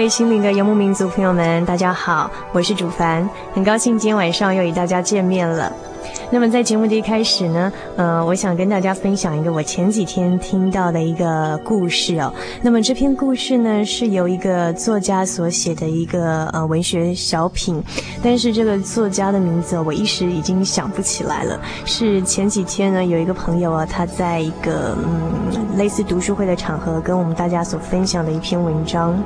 [0.00, 5.70] 各位心灵的游牧民族朋友们，大家好，我是主凡，很高兴今天晚上又与大家见面了。
[6.30, 12.32] 那么在节目的一开始呢，呃，我想跟大家分享一个我前几天听到的一个故事哦。
[12.62, 17.78] 那么这篇故事呢，是由一个作家所写的一个呃文学小品，
[18.22, 21.60] 但是这个作家的名字我一时已经想不起来了。
[21.84, 29.22] 是前几天呢，有一个朋友啊，他在一个嗯类似读书会的场合，跟我们大家所分享的一篇文章。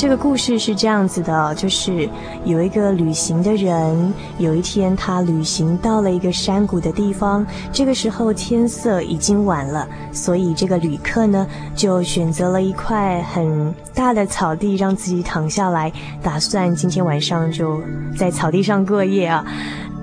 [0.00, 2.08] 这个故事是这样子的，就是
[2.46, 15.92] 有一个旅行的人，有一天他旅行到了一个山谷的地方，这个时候天色已经晚了，所以这个旅客呢就选择了一块很大的草地，让自己躺下来，
[16.22, 17.78] 打算今天晚上就
[18.16, 19.44] 在草地上过夜啊。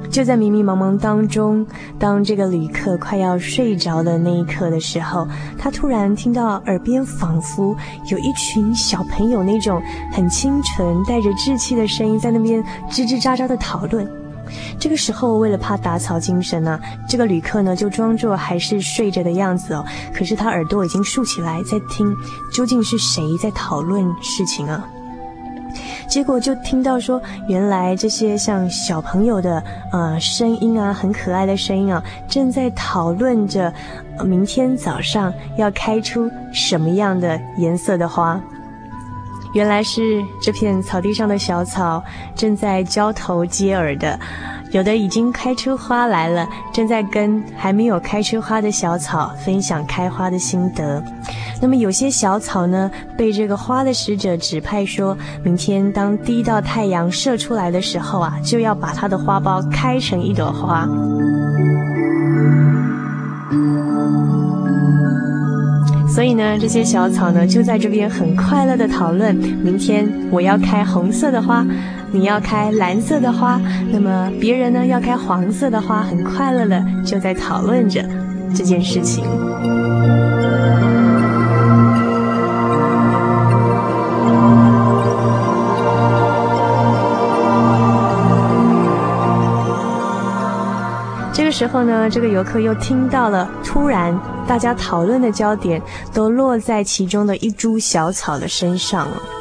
[0.09, 1.65] 就在迷迷茫茫当中，
[1.99, 7.75] 当这个旅客快要睡着的那一刻的时候，他突然听到耳边仿佛
[8.09, 9.81] 有一群小朋友那种
[10.11, 14.09] 很清纯、带着稚气的声音在那边吱吱喳喳的讨论。
[14.79, 19.85] 这个时候，为了怕打草惊蛇呢，这个旅客呢就装作还是睡着的样子哦。
[20.15, 22.15] 可是他耳朵已经竖起来，在听
[22.53, 24.87] 究竟是谁在讨论事情啊？
[26.07, 33.71] 结果就听到说，原来这些像小朋友的呃声音啊，很可爱的声音啊，正在讨论着，
[34.23, 38.41] 明天早上要开出什么样的颜色的花。
[39.53, 42.03] 原来是这片草地上的小草
[42.35, 44.19] 正在交头接耳的，
[44.71, 51.01] 有的已经开出花来了，正在跟还没有开出花的小草分享开花的心得。
[51.61, 60.87] 那么有些小草呢，被这个花的使者指派说，明天当第一道太阳射出来的时候啊，就要把它的花苞开成一朵花。
[66.07, 71.65] 所以呢，这些小草呢，就在这边很快乐的讨论：明天我要开红色的花，
[72.11, 73.59] 你要开蓝色的花，
[73.91, 78.03] 那么别人呢要开黄色的花，很快乐的就在讨论着
[78.55, 79.23] 这件事情。
[91.33, 95.81] 这个时候呢，这个游客又听到了，突然大家讨论的焦点
[96.13, 99.36] 都落在其中的一株小草的身上了。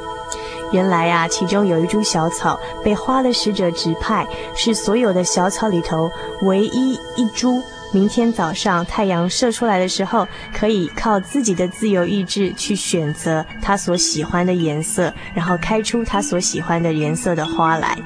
[0.73, 6.11] 原来呀，其中有一株小草被花的使者指派，是所有的小草里头
[6.43, 7.63] 唯一一株，
[7.93, 17.97] 明天早上太阳射出来的时候，可以靠自己的自由意志去选择它所喜欢的颜色，然后开出它所喜欢的颜色的花来。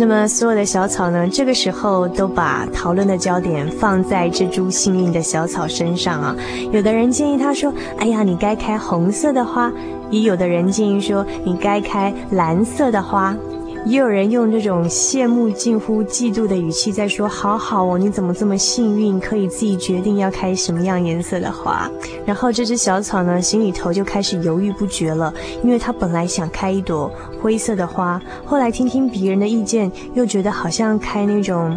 [0.00, 6.34] 那么，所有的小草呢，这个时候都把讨论的焦点放在这株幸运的小草身上啊。
[6.72, 7.70] 有的人建议他说
[8.00, 9.70] ：“哎呀，你该开红色的花。”
[10.10, 13.36] 也有的人建议说：“你该开蓝色的花。”
[13.86, 21.90] 也有人用这种羡慕、近乎嫉妒的语气在说：“好好哦，你怎么这么幸运，可以自己决定要开什么样颜色的花？”
[22.26, 25.32] 然后这只小草呢，心里头就开始犹豫不决了，
[25.64, 27.10] 因为它本来想开一朵
[27.40, 31.76] 灰色的花，后来听听别人的意见，又觉得好像开那种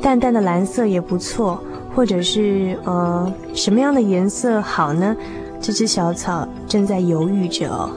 [0.00, 1.62] 淡淡的蓝色也不错，
[1.94, 5.14] 或者是呃什么样的颜色好呢？
[5.60, 7.90] 这只小草正在犹豫着哦。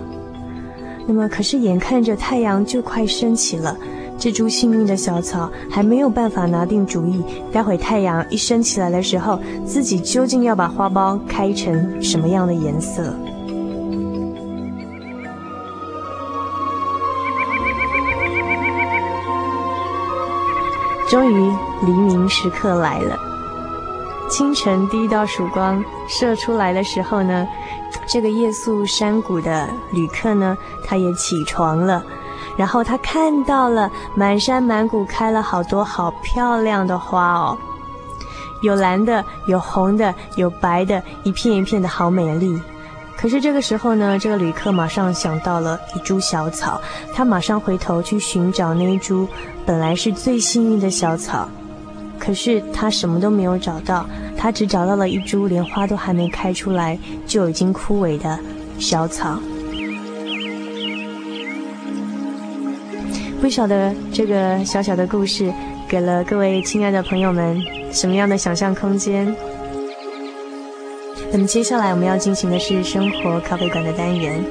[1.05, 3.77] 那么，可是眼看着太阳就快升起了，
[4.17, 7.23] 这株幸运的小草还没有办法拿定主意。
[7.51, 13.13] 待会太阳一升起来的时候，自己究竟要把花苞开成什么样的颜色？
[21.09, 21.51] 终于，
[21.85, 23.32] 黎明时刻来了。
[24.33, 27.47] 清晨第一道曙光射出来的时候呢，
[28.07, 32.03] 这个夜宿山谷的旅客呢，他也起床了，
[32.57, 37.56] 然后他看到了满山满谷开了好多好漂亮的花哦，
[38.63, 42.59] 有蓝的，有红的，有白的，一片一片的好美丽。
[43.15, 46.81] 可是这个时候呢，这个旅客马上想到了一株小草，
[47.13, 49.27] 他马上回头去寻找那一株
[49.63, 51.47] 本来是最幸运的小草。
[52.19, 54.06] 可是他什么都没有找到，
[54.38, 58.39] 他只找到了一株连花都还没开出来就已经枯萎的
[58.80, 59.39] 小草。
[63.42, 65.54] 不晓得这个小小的故事
[65.88, 67.62] 给了各位亲爱的朋友们
[67.92, 69.36] 什么样的想象空间？
[71.31, 74.42] 那么接下来我们要进行的是生活咖啡馆的单元。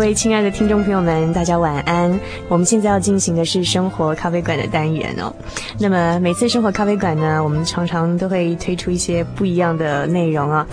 [0.00, 2.18] 各位亲爱的听众朋友们，大家晚安。
[2.48, 5.30] 我们现在要进行的是生活咖啡馆的单元哦。
[5.78, 10.66] 那么每次生活咖啡馆呢，我们常常都会推出一些不一样的内容啊。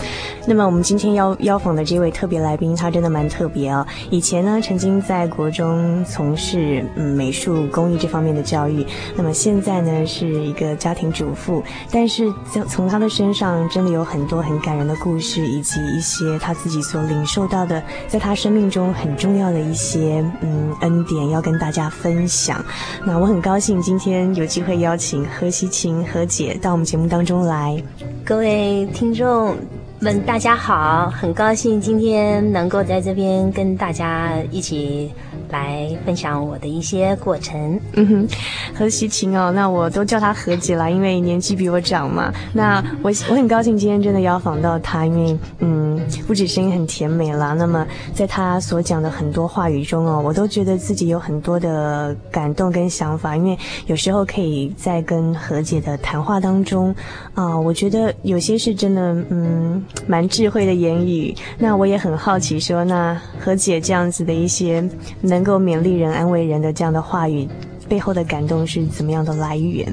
[0.45, 3.85] 那么我们今天邀邀访的这位特别来宾，他真的蛮特别啊。
[4.09, 8.88] 以前呢，曾经在国中从事嗯美术工艺这方面的教育。
[9.18, 11.62] 那么现在呢，是一个家庭主妇。
[11.91, 19.16] 但是从从他的身上，真的有很多很感人的故事，以及一些他自己所领受到的，在他生命中很。
[19.17, 22.63] 重要的一些嗯恩典要跟大家分享，
[23.05, 27.81] 那我很高兴今天有机会邀请何希晴何姐到我们节目当中来。
[28.23, 29.55] 各位听众
[29.99, 35.11] 们，大家好，很高兴今天能够在这边跟大家一起。
[35.49, 37.79] 来分享我的一些过程。
[37.94, 38.27] 嗯哼，
[38.73, 42.33] 何西晴哦，那我都叫她何姐了，因为年纪比我长嘛。
[42.53, 53.35] 那我我很高兴今天真的邀访到她，因为嗯，不止声音很甜美啦，那么在她所讲的很多话语中哦，我都觉得自己有很多的感动跟想法。
[53.35, 56.93] 因为有时候可以在跟何姐的谈话当中
[57.33, 61.35] 啊、我觉得有些是真的嗯，蛮智慧的言语。
[61.57, 64.83] 那我也很好奇说，那何姐这样子的一些
[65.21, 67.48] 能能够勉励人、安慰人的这样的话语。
[67.88, 69.88] 背后的感动是怎么样的来源？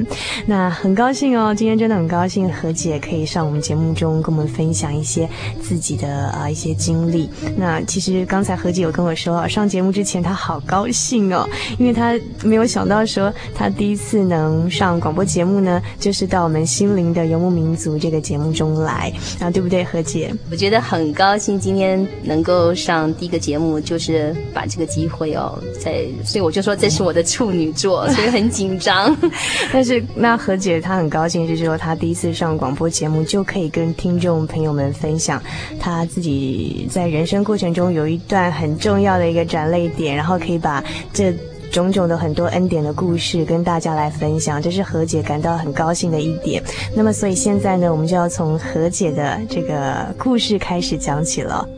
[0.47, 5.29] 那很高兴哦，今天真的很高兴何姐可以上我们节目中跟我们分享一些
[5.63, 7.29] 自己的啊一些经历。
[7.57, 11.49] 那其实刚才何姐有跟我说啊，上节目之前她好高兴哦，
[11.79, 20.35] 因为她没有想到说她第一次能上广播节目呢，就是到我们心灵的游牧民族这个节目中来啊，对不对，何姐？
[20.51, 29.17] 我觉得很高兴今天能够上第一个节目，就是把这个机会哦，在所以我就说这是我的处女所以很紧张，
[29.73, 35.43] 但是那何姐她很高兴，就是说她第一次上广播节目就可以跟听众朋友们分享
[35.79, 41.35] 她自己在人生过程中有一段很重要的一个转捩点，然后可以把这
[41.71, 46.63] 种种的很多恩典的故事跟大家来分享，这是何姐感到很高兴的一点。
[46.95, 51.69] 那么，所以现在呢，我们就要从何姐的这个故事开始讲起了。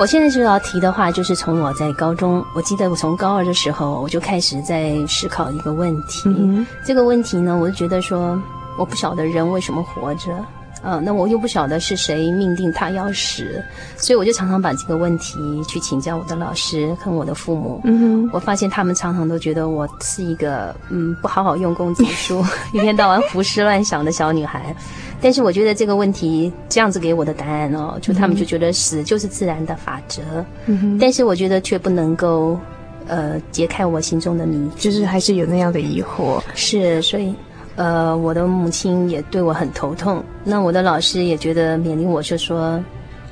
[0.00, 6.22] 我现在就要提的话，就是从我在高中，我记得我从高二的时候，我就开始在思考一个问题。
[6.24, 8.40] 嗯、这个问题呢，我就觉得说，
[8.78, 10.34] 我不晓得人为什么活着。
[10.82, 13.62] 呃，那我又不晓得是谁命定他要死，
[13.96, 17.80] 所以我就常常把这个问题去请教我的老师跟我的父母。
[17.84, 24.74] 嗯哼，我发现他们常常都觉得我是一个嗯不好好用功读书， 一天到晚胡思乱想的小女孩。
[25.22, 30.22] 但是我觉得这个问题这样子给我的答案哦，就他们就觉得死就是自然的法则。
[30.64, 32.58] 嗯哼，但是我觉得却不能够
[33.06, 36.40] 呃解开我心中的谜，就是还是有那样的疑惑。
[36.54, 37.34] 是，所以。
[37.80, 42.78] 呃，我的母亲也对我很头痛，那我的老师也觉得勉励我，就说，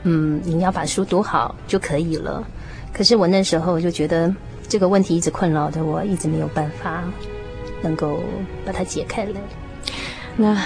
[0.05, 2.43] 嗯，你要把书读好就可以了。
[2.91, 4.35] 可是我那时候就觉得
[4.67, 7.05] 这个问题一直困扰着我，一直没有办法
[7.83, 8.21] 能够
[8.65, 9.33] 把它解开来。
[10.35, 10.59] 那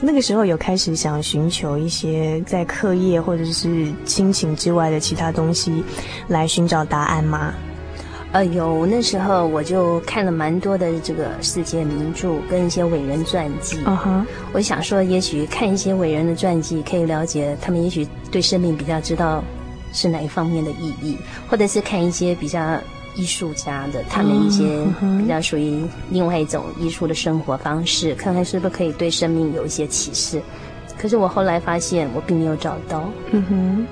[0.00, 5.84] 那个时候有开始想寻求一些在课业或者是亲情之外的其他东西
[6.26, 7.52] 来寻找答案吗？
[8.30, 13.78] 呃，有那时候我就看了蛮多的这个世界名著跟一些伟人传记。
[13.86, 19.42] 嗯哼，我想说，也许看一些伟人的传记，可以了解他们也许对生命比较知道
[19.94, 21.16] 是哪一方面的意义，
[21.48, 22.78] 或者是看一些比较
[23.16, 24.84] 艺术家的他们一些
[25.18, 30.42] 比较属于另外一种艺术的生活方式，看看是不是可以对生命有一些启示。
[31.00, 33.08] 可是我后来发现，我并没有找到。
[33.30, 33.86] 嗯哼。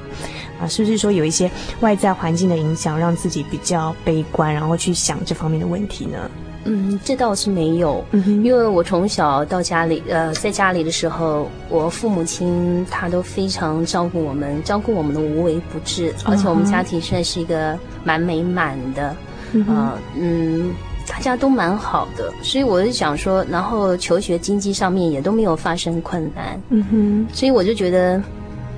[0.61, 6.31] 啊，是不是说有一些外在环境的影响，让自己比较悲观，然后去想这方面的问题呢？
[6.69, 19.15] 嗯，这倒是没有，嗯，因为我从小到家里，呃，在家里的时候，我父母亲他都非常照顾我们，照顾我们的无微不至，而且我们家庭算是一个蛮美满的，
[19.53, 20.75] 嗯，呃，嗯，
[21.07, 28.21] 大家都蛮好的，所以我就想说，然后求学经济上面也都没有发生困难，嗯哼，所以我就觉得。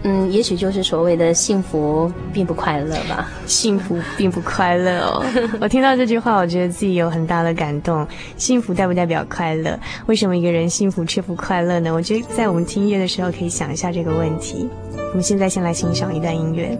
[0.04, 3.28] 嗯，也许就是所谓的幸福并不快乐吧。
[3.46, 5.24] 幸福并不快乐哦。
[5.60, 8.06] 我听到这句话，我觉得自己有很大的感动。
[8.36, 9.78] 幸福代不代表快乐？
[10.06, 11.92] 为什么一个人幸福却不快乐呢？
[11.92, 14.68] 我觉得在我们听音乐的时候，可以想一下这个问题。
[15.10, 16.78] 我们现在先来欣赏一段音乐。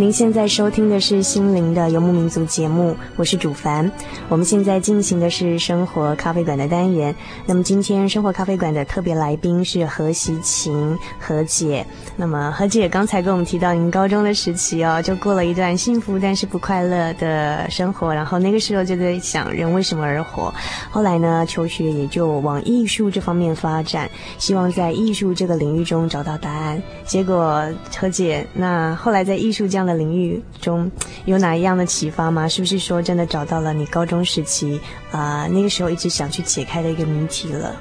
[0.00, 3.92] 您现在收听的是《心灵的游牧民族》节目，我是主凡。
[4.30, 7.14] 我们现在进行的是生活咖啡馆的单元。
[7.44, 11.86] 那么今天生活咖啡馆的特别来宾是何习琴何姐。
[12.16, 18.14] 那么何姐刚才跟我们提到，您高中的时期哦，就过了一段幸福但是不快乐的生活。
[18.14, 20.50] 然后那个时候就在想，人为什么而活？
[20.90, 26.82] 后来呢，求学也就往艺术这方面发展，希望在艺术这个领域中找到答案。
[27.04, 27.62] 结果
[27.98, 30.90] 何姐，那后来在艺术这样的领域中
[31.24, 32.48] 有哪一样的启发吗？
[32.48, 34.80] 是不是说真的找到了你高中时期
[35.10, 37.76] 啊、呃、那个时候一直想去解开的一个谜题了？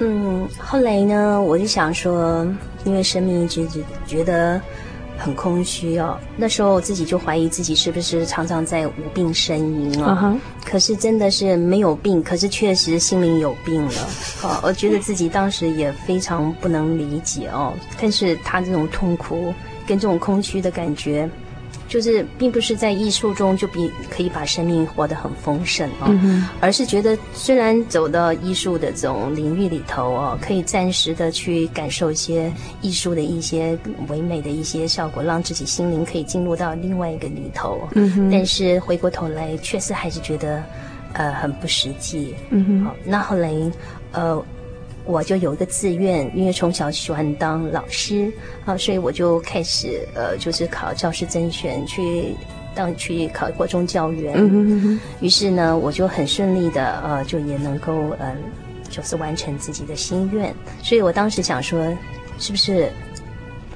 [0.00, 2.46] 嗯，后来呢，我就想说，
[2.84, 3.66] 因为生命一直
[4.06, 4.60] 觉得
[5.16, 6.16] 很空虚哦。
[6.36, 10.14] 那时候我自己就怀疑自己是不是常常在无病呻吟啊、哦。
[10.14, 10.38] Uh huh.
[10.64, 14.08] 可是真的是没有病，可是确实心灵有病了。
[14.44, 17.74] 哦，我觉得自己当时也非常不能理解哦。
[18.00, 19.52] 但是他这种痛苦。
[19.88, 21.26] 跟这种空虚的感觉，
[21.88, 32.52] 就是并不是在艺术中就比可以把生命活得很丰盛哦，嗯、而是觉得虽然走到艺术的这种领域里头哦，可以暂时的去感受一些
[32.82, 33.76] 艺术的一些
[34.08, 37.88] 唯美的一些效果，让自己心灵可以进入到另外一个里头。
[37.94, 40.62] 嗯，但是回过头来，确实还是觉得
[41.14, 42.34] 呃很不实际。
[42.50, 43.50] 嗯哼，好，那后来
[44.12, 44.44] 呃。
[45.08, 48.30] 我就有一个志愿，因为从小喜欢当老师
[48.66, 52.34] 啊，所以我就开始呃，就是考教师甄选去
[52.74, 54.34] 当去考国中教员。
[54.36, 55.00] 嗯哼哼。
[55.20, 58.36] 于是呢，我就很顺利的呃，就也能够嗯、呃，
[58.90, 60.54] 就是完成自己的心愿。
[60.82, 61.82] 所以我当时想说，
[62.38, 62.92] 是不是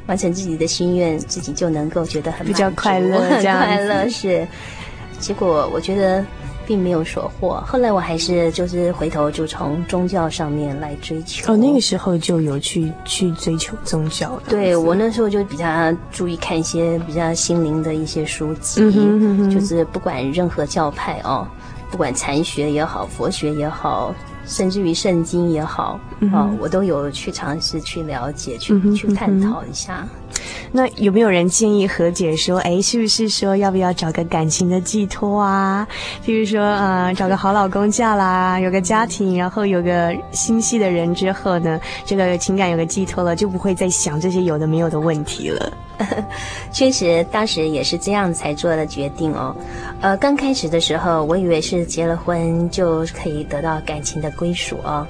[0.07, 4.47] 完成自己的心愿，自己就能够觉得很比较快乐，很快乐是。
[5.19, 6.23] 结果我觉得。
[6.73, 11.53] 并没有所获，后来我还是就是回头就从宗教上面来追求。
[11.53, 14.41] 哦，那个时候就有去去追求宗教。
[14.49, 21.47] 对，我那时候就比较注意看一些比较心灵的一些书籍，嗯哼嗯哼，就是不管任何教派哦，
[21.91, 24.15] 不管禅学也好，佛学也好。
[24.45, 30.05] 甚至于圣经也好，啊、嗯哦，我都有去尝试去了解，去、嗯、去探讨一下。
[30.75, 35.87] 那有没有人建议何姐说，哎，是不是说要不要找个感情的寄托啊？
[36.25, 45.73] 譬如说，呃，找个好老公嫁啦，有个家庭，然后有个心细的人之后呢，这个情感有个寄托了，就不会再想这些有的没有的问题了。
[46.73, 49.55] 确实，当时也是这样才做的决定哦。
[50.01, 55.07] 呃，刚开始的时候，我以为是结了婚就可以得到感情的归属哦。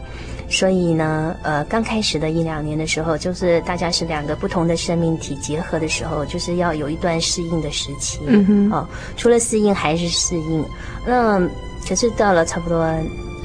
[0.52, 8.20] 所以呢，呃，刚开始的一两年的时候，就是大家是两个不同的生命体结合的时候，就是要有一段适应的时期。
[8.26, 8.70] 嗯哼。
[8.70, 10.64] 哦，除了适应还是适应。
[11.06, 11.40] 那
[11.88, 12.76] 可是到了差不多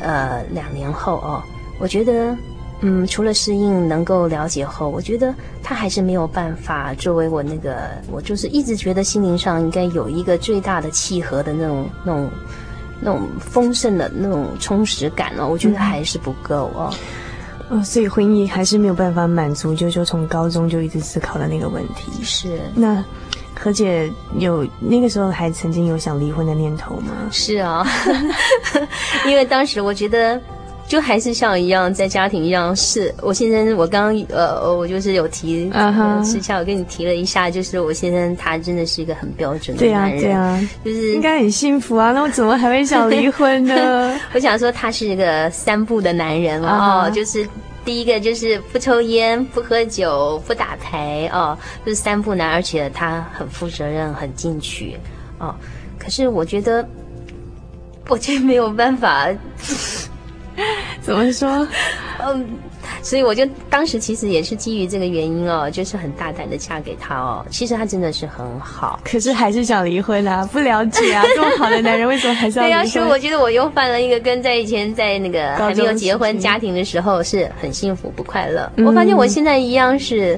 [0.02, 1.42] 呃两年后哦，
[1.80, 2.36] 我觉得。
[2.82, 5.34] 嗯，除了适应能够了解后，我觉得
[5.64, 12.30] 他还是没有办法作为我那个，我就是一直觉得心灵上应该有一个最大的契合的那种、那种、
[13.00, 16.94] 那种丰盛的那种充实感哦，我觉得还是不够哦。
[17.70, 22.24] 哦，所以婚姻还是没有办法满足，就就从高中就一直思考的那个问题。
[22.24, 22.60] 是。
[22.76, 23.04] 那
[23.60, 27.14] 何姐有那个时候还曾经有想离婚的念头吗？
[27.32, 27.86] 是啊，
[29.28, 30.42] 因为当时我觉得。
[30.88, 33.76] 就还是像一样，在家庭一样，是我先生。
[33.76, 35.70] 我刚刚呃，我就是有提，
[36.24, 42.14] 私、uh、下.我跟你提了一下，就是我先生他真的是一个很标准的男人，对啊，对啊，就是应该很幸福啊。
[42.14, 44.18] 那我怎么还会想离 婚呢？
[44.34, 47.14] 我想说他是一个三不的男人哦，uh -huh.
[47.14, 47.46] 就是
[47.84, 54.96] 第一个就是不抽烟、不喝酒、不打牌哦，就是三不男，而且他很负责任、很进取
[55.38, 55.54] 哦。
[56.00, 56.88] 可是我觉得，
[58.08, 59.28] 我却没有办法。
[61.08, 61.66] 怎么说？
[62.20, 62.46] 嗯，
[63.02, 67.46] 所以我就当时其实也是基于这个原因哦，就是很大胆的嫁给他哦。
[67.50, 70.48] 其实他真的是很好，可是还是想离婚啊！
[70.52, 72.84] 不了解啊， 这么好的男人为什么还是要离婚？
[72.84, 78.70] 对啊，所以我觉得我又犯了一个跟在以前在那个还没有结婚家庭的时候是很幸福不快乐。
[78.86, 80.38] 我发现我现在一样是。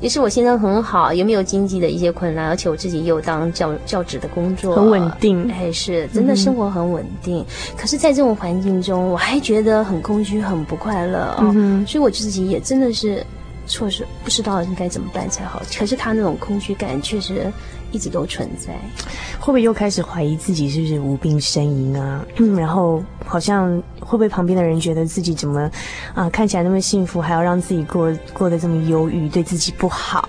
[0.00, 5.50] 也是我现在很好，也没有经济的一些困难，而且我自己也有当教教职的工作，很稳定。
[5.50, 7.38] 哎，是真的生活很稳定。
[7.38, 11.86] 嗯、可是，在这种环境中，我还觉得很空虚，很不快乐哦、嗯。
[11.86, 13.24] 所以我自己也真的是
[13.66, 15.62] 错失，不知道应该怎么办才好。
[15.78, 17.50] 可是他那种空虚感确实。
[17.96, 18.74] 一直都存在，
[19.40, 22.22] 会不会又开始怀疑自己是不是无病呻吟啊？
[22.36, 25.70] 嗯，然后好像会不会旁边的人觉得自己怎么
[26.14, 30.28] 啊看起来那么幸福，还要让自己过过得这么忧郁，对自己不好？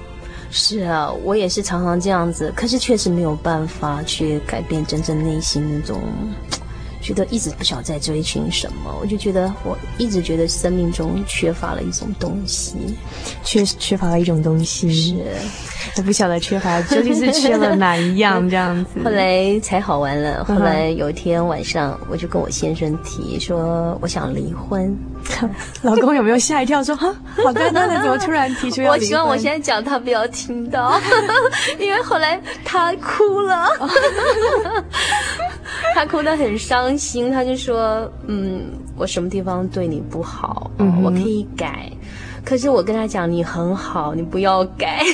[0.50, 6.02] 是啊，我也是常常这样子，可是确实没有办法去改变真正内心那种。
[7.08, 12.76] 觉得一直不晓得在追寻什么，我就觉得我一直觉得生命中缺乏了一种东西，
[13.46, 15.16] 缺缺乏了一种东西，是，
[15.96, 19.02] 我不晓得缺乏究竟是缺了哪一样 这样子。
[19.06, 24.94] 后来才好玩了，后来有一天晚上，我就跟我先生提说，我想离婚。
[25.84, 28.92] 老公有没有吓一跳说，说哈，好端端的怎么突然提出要？
[28.94, 31.00] 我希望我现在讲他不要听到，
[31.80, 33.68] 因为后来他哭了。
[35.94, 38.62] 他哭得很伤心，他就说：“嗯，
[38.96, 40.70] 我什么地方对你不好？
[40.78, 41.92] 嗯嗯，我可以改。
[42.48, 45.04] 可是我跟他讲，你很好，你不要改。”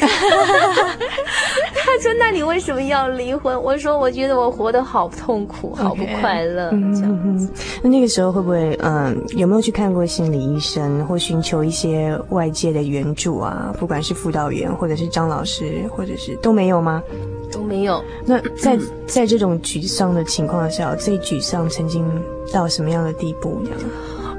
[1.83, 6.71] 他说：“那你为什么要离婚？”我说：“我觉得我活得好痛苦，好不快乐。
[6.71, 6.95] Okay.
[6.95, 13.73] 这样子。”那那个时候会不会嗯，有没有去看过心理医生，或寻求一些外界的援助啊？
[13.79, 17.01] 不管是辅导员，或者是张老师，或者是都没有吗？
[17.51, 18.03] 都没有。
[18.27, 22.05] 那在在这种沮丧的情况下，最沮丧曾经
[22.53, 23.59] 到什么样的地步？
[23.65, 23.79] 这样？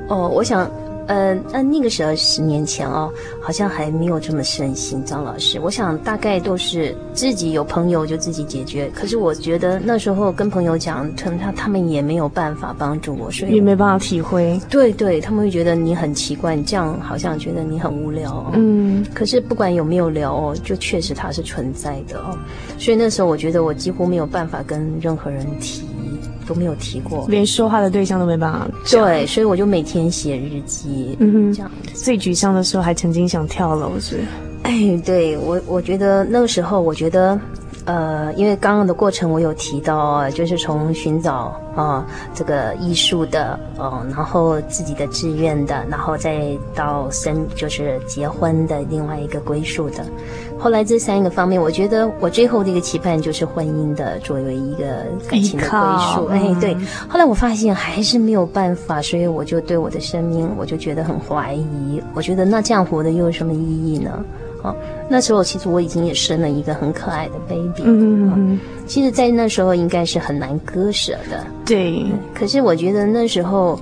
[0.07, 0.71] 哦，我想。
[1.07, 5.05] 呃，那那个时候十年前哦，好像还没有这么盛行。
[5.05, 8.91] 张老师，我想大概都是自己有朋友就自己解决。
[8.95, 14.59] 可是我觉得那时候跟朋友讲，他他他们也没有办法帮助我，所以也没办法体会。
[14.71, 18.51] 对对，他们会觉得你很奇怪，你这样好像觉得你很无聊哦。
[18.55, 22.37] 嗯，可是不管有没有聊哦，就确实它是存在的哦。
[22.79, 25.85] 所以那时候我觉得我几乎没有办法跟任何人提。
[26.47, 28.69] 都没有提过，连说话的对象都没办法。
[28.91, 34.21] 对，所以我就每天写日记，嗯哼，这样最沮丧的时候还曾经想跳楼，是？
[34.63, 37.39] 哎，对我，我觉得那个时候，我觉得。
[37.87, 50.05] 呃，因为刚刚的过程我有提到，就是从寻找啊、呃、这个艺术的，嗯、呃，然后自己的志愿的，然后再到生就是结婚的另外一个归宿的。
[50.59, 55.79] 后来这三个方面，我觉得我最后的一个期盼就是婚姻的作为一个感情的归
[56.15, 56.27] 宿。
[56.29, 56.75] 哎，对。
[57.07, 62.03] 后来我发现还是没有办法，所以我就对我的生命我就觉得很怀疑。
[62.15, 64.25] 我觉得那这样活的又有什么意义呢？
[64.65, 64.75] 哦，
[65.11, 67.83] 那时候其实我已经也生了一个很可爱的 baby。
[67.85, 68.61] 嗯嗯嗯。
[68.87, 71.45] 其实，在那时候应该是很难割舍的。
[71.67, 72.05] 对。
[72.35, 73.79] 可是我觉得那时候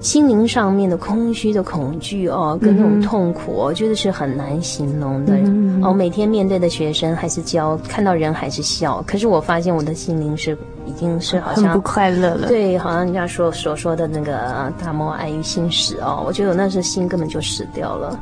[0.00, 5.34] 心灵上面的空虚的恐惧哦，跟那种痛苦，我觉得是很难形容的。
[5.36, 5.82] 嗯。
[5.82, 9.02] 哦，每天面对的学生还是教，看到人还是笑。
[9.04, 10.56] 可是我发现我的心灵是
[10.86, 12.46] 已经是好像很不快乐了。
[12.46, 18.16] 对，好像人家说所说的那个大漠爱于心死哦，我觉得我那时候心根本就死掉了。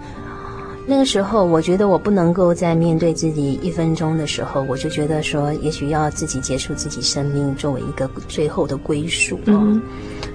[0.89, 9.59] 那个时候，我觉得我不能够在面对自己一分钟的时候，我就觉得说，也许要自己结束自己生命，作为一个最后的归宿哦。
[9.65, 9.83] 嗯。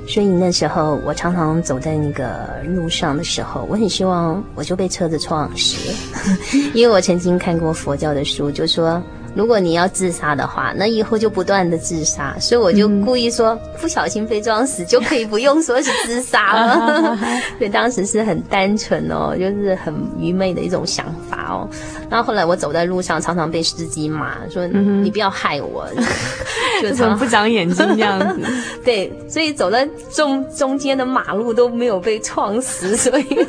[0.08, 5.94] 所以那时候，我常常走在那个路上的时候，我很希望我就被车子撞死，
[6.76, 9.02] 因为我曾经看过佛教的书，就说。
[9.34, 17.18] 如果你要自杀的话，那以后就不断的自杀，所以我就故意说、嗯、不小心被撞死就可以不用说是自杀了。
[17.58, 21.70] 所以当时是很单纯哦，就是很愚昧的一种想法哦。
[22.12, 25.88] 然后后来我走在路上，常常被司机骂说、嗯：“你不要害我。
[26.82, 28.42] ”就怎么不长眼睛这样子？
[28.84, 33.48] 对，所以走在中中间的马路都没有被撞死， 所以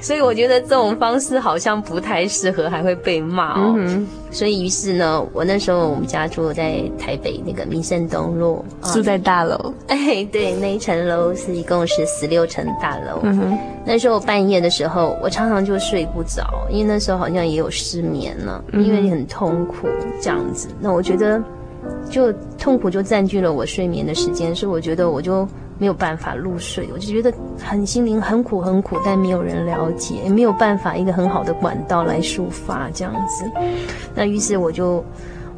[0.00, 3.74] 所以我觉得这种方式好像不太适合，还会被骂哦。
[3.76, 8.62] 嗯所以，于是呢，我那时候我们家住在台北那个民生东路，
[8.92, 9.72] 住在大楼。
[9.88, 13.20] 哎，对，那一层楼是一共是十六层大楼。
[13.22, 13.58] 嗯哼。
[13.86, 19.88] 那时候半夜的时候，我常常就睡不着，因为那时候好像也有失眠了，因为你很痛苦
[20.20, 20.68] 这样子。
[20.80, 21.42] 那我觉得，
[22.10, 25.46] 就痛苦就占据了我睡眠的时间，所以我觉得我就。
[25.78, 27.30] 没有办法入睡，我就觉得
[27.62, 33.44] 很心灵很苦很苦，但没有人了解，也没有办法一个很好的管道来抒发这样子。
[34.14, 35.04] 那于是我就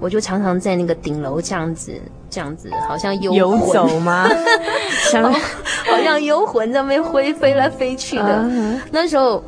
[0.00, 1.92] 我就常常在那个顶楼这样子
[2.28, 4.26] 这样子，好像游游走吗？
[5.14, 8.40] 好，好像游魂在那边飞飞来飞去的。
[8.42, 8.80] Uh -huh.
[8.90, 9.40] 那时候。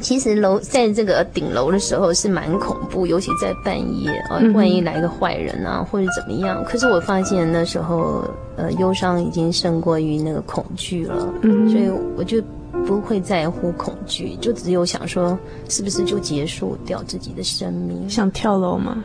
[0.00, 6.64] 其实楼在这个顶楼的时候是蛮恐怖，尤其在半夜啊，万一来个坏人啊，或者怎么样。
[6.64, 8.24] 可是我发现那时候，
[8.56, 12.40] 呃，忧伤已经胜过于那个恐惧了，嗯，所以我就
[12.86, 15.36] 不会在乎恐惧，就只有想说，
[15.68, 18.08] 是不是就结束掉自己的生命？
[18.08, 19.02] 想跳楼吗？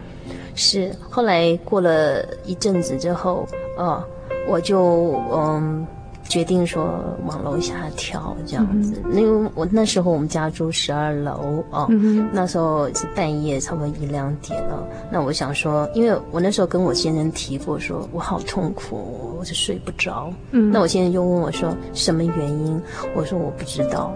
[0.53, 0.95] 是。
[1.09, 4.03] 后来过了一阵子之后，哦，
[4.47, 5.85] 我就嗯。
[6.29, 14.87] 决定说往楼下跳这样子，嗯、因为我那时候我们家住十二楼哦、嗯，那时候是半夜差不多一两点了。
[15.11, 20.31] 那我想说，因为我那时候跟我先生提过说，说我好痛苦，我是睡不着。
[20.51, 22.81] 嗯，那我先生就问我说什么原因？
[23.15, 24.13] 我说我不知道。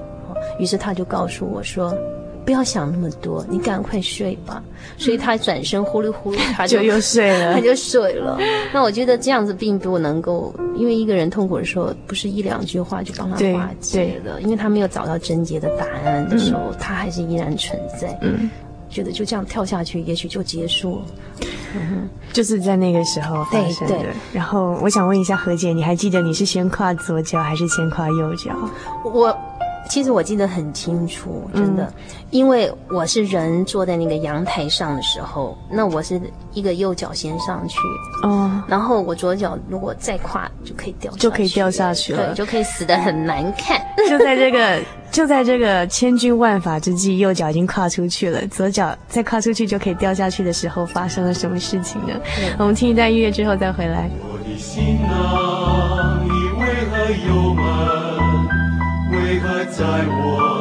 [0.60, 1.94] 于是他就告诉我说。
[2.48, 4.64] 不要想那么多，你赶快睡吧。
[4.98, 8.40] 所以他转身呼噜呼噜，他就，就又睡了， 他就睡了。
[8.74, 14.42] 那我觉得这样子并不能够，因为一个人痛苦的时候，不是一两句话就帮他化解的。
[14.42, 18.18] 因为他没有找到症结的答案的时候，嗯、他还是依然存在。
[18.22, 18.50] 嗯，
[18.90, 21.06] 觉得就这样跳下去，也许就结束了。
[21.76, 23.96] 嗯，就是在那个时候发生的。
[23.96, 24.06] 对，对。
[24.32, 28.56] 然后我想问一下何姐，你还记得你是先跨左脚还是先跨右脚？
[29.04, 29.38] 我。
[29.90, 31.94] 其实我记得很清楚，真的，嗯，
[32.32, 36.20] 因为我是人坐在那个阳台上的时候，那我是
[36.54, 37.78] 一个右脚先上去，
[38.24, 43.82] 哦，然后我左脚如果再跨就可以掉，就可以掉下去了，对，就可以死得很难看。
[44.10, 44.80] 就在这个
[45.12, 52.14] 就在这个千钧万法之际，右脚已经跨出去了，左脚再跨出去就可以掉下去的时候，发生了什么事情呢？
[52.60, 54.10] 我们听一段音乐之后再回来。
[54.22, 56.98] 我的心啊，你为何
[57.28, 57.64] 忧闷？
[57.66, 57.97] 为何
[59.78, 60.57] 在我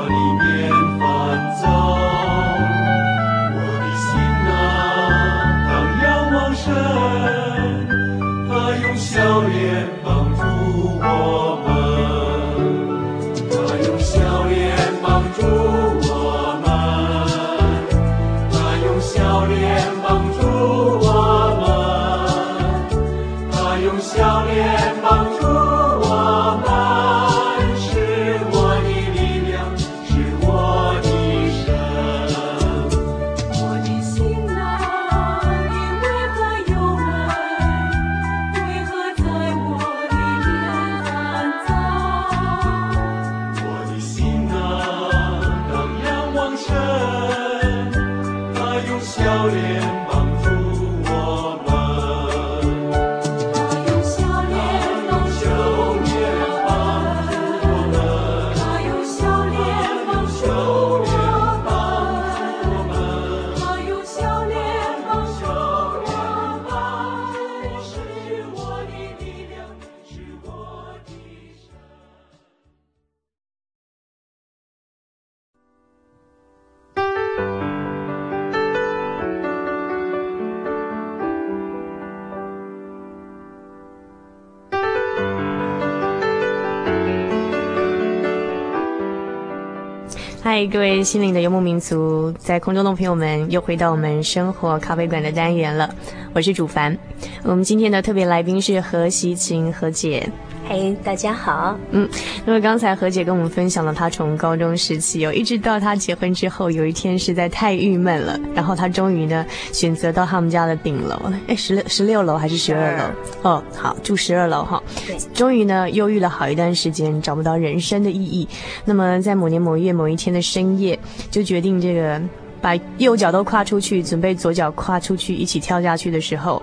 [90.56, 95.94] 嗨，各位心灵的游牧民族，在空中的朋友们，又回到我们生活咖啡馆的单元了。
[96.32, 96.96] 我是主凡，
[97.42, 100.26] 我们今天的特别来宾是何习琴何姐。
[100.68, 101.78] 嘿，hey, 大家好。
[101.92, 102.08] 嗯，
[102.44, 113.04] 那么刚才何姐跟我们分享了她从高中时期哦，一直到她结婚之后，有一天实在太郁闷了，然后她终于呢选择到他们家的顶楼，哎，十六十六楼还是十二楼？
[113.42, 114.82] 哦，好，住十二楼哈。
[115.06, 115.16] 对。
[115.32, 118.48] 终于呢，忧郁了好一段时间，找不到人生的意义。
[118.84, 120.98] 那么在某年某月某一天的深夜，
[121.30, 122.20] 就决定这个
[122.60, 126.60] 把右脚都跨出去，准备左脚跨出去一起跳下去的时候，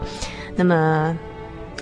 [0.58, 1.18] 那么。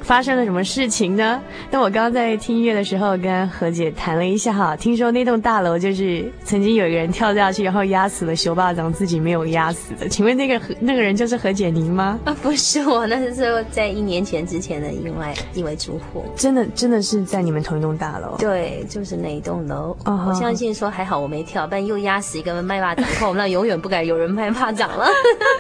[0.01, 1.41] 发生了什么事情呢？
[1.69, 10.09] 那我刚刚在听音乐的时候，跟何姐谈了一下哈，听说那栋大楼就是曾经有一个人跳下去，然后压死了熊霸长，自己没有压死的。
[10.09, 12.19] 请问那个那个人就是何姐您吗？
[12.25, 16.25] 啊，不是我，那是在一年前之前的另外一位住户。
[16.35, 18.35] 真的真的是在你们同一栋大楼？
[18.39, 19.95] 对，就是那一栋楼。
[20.05, 25.05] 哦，我相信说还好我没跳，不然又压死一个卖巴掌后，那永远不敢有人卖巴掌了。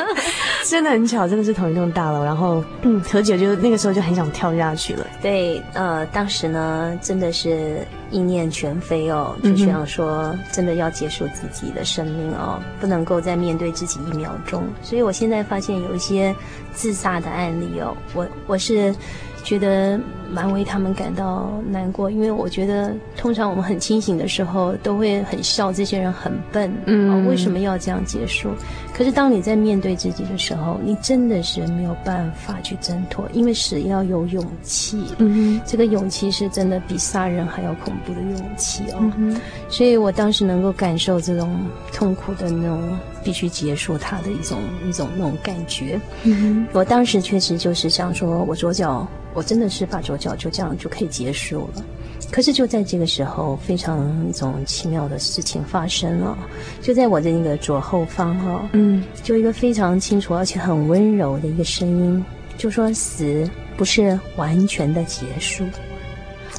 [0.65, 2.23] 真的很巧，真的是同一栋大楼。
[2.23, 4.30] 然后，嗯，何姐就那个时候就很想。
[4.31, 5.05] 跳下去了。
[5.21, 14.63] 对，呃，当时呢，真的是意念全非哦，就想说，真的要结束自己的生命哦，不能够再面对自己一秒钟。
[14.81, 16.35] 所以我现在发现有一些
[16.73, 18.95] 自杀的案例哦，我我是。
[19.43, 19.99] 觉得
[20.31, 28.49] 蛮为他们感到难过，因为我觉得通常我们很清醒的时候，都会很笑这些人很笨，嗯、哦，为什么要这样结束？
[28.93, 39.39] 可是当你在面对自己的时候，你真的是没有办法去挣脱，因为死要有勇气，嗯哼，这个勇气是真的比杀人还要恐怖的勇气哦，嗯，
[39.69, 41.57] 所以我当时能够感受这种
[41.93, 49.07] 痛苦的那种必须结束他的一种一种那种感觉，嗯哼，我当时确实就是想说，我左脚。
[49.33, 51.83] 我真的是把左脚就这样就可以结束了，
[52.31, 56.37] 可是就在这个时候，非常一种奇妙的事情发生了，
[56.79, 62.23] 就在我的那个左后方哈，嗯，就一个非常清楚而且很温柔的一个声音，
[62.55, 65.65] 就说死不是完全的结束。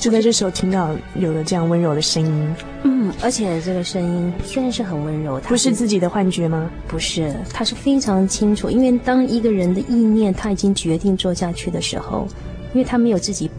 [0.01, 6.69] 就在这时候听到有了这样温柔的声音，嗯，而且这个声音虽然是很温柔，它不是自己的幻觉吗？
[6.89, 12.27] 不是，它是非常清楚，因为当一个人的意念他已经决定做下去的时候。
[12.73, 13.51] 因为他没有自己，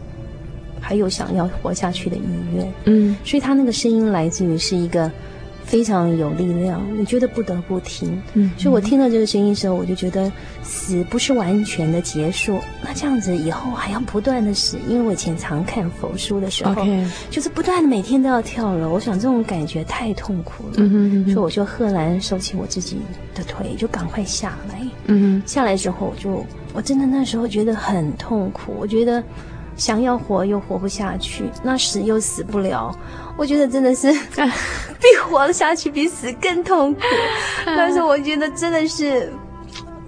[0.80, 2.20] 还有想要活下去的意
[2.54, 5.10] 愿，嗯，所以他那个声音来自于是一个
[5.64, 10.30] 非常有力量，你觉得不得不听，嗯，所以我听到这个声音的时候，我就觉得
[10.62, 16.86] 死不是完全的结束，那这样子以后还要不断的死，因为我以前常看佛书的时候.
[17.30, 22.98] 就是不断的每天都要跳楼，我想这种感觉太痛苦了，嗯哼嗯哼，所以我就赫然收起我自己
[23.34, 26.44] 的腿，就赶快下来，嗯，下来之后我就。
[26.76, 29.22] 我真的那时候觉得很痛苦，我觉得
[29.76, 32.92] 想要活又活不下去，那死又死不了，
[33.36, 34.12] 我觉得真的是
[35.00, 37.00] 比活下去比死更痛苦。
[37.66, 39.32] 但是我觉得真的是